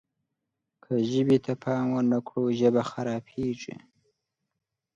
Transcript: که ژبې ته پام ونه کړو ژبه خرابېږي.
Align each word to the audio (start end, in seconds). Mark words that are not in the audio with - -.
که 0.83 0.93
ژبې 1.11 1.37
ته 1.45 1.53
پام 1.63 1.85
ونه 1.93 2.19
کړو 2.27 2.45
ژبه 2.59 2.83
خرابېږي. 2.91 3.75